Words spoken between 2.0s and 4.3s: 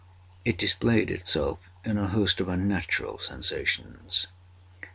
host of unnatural sensations.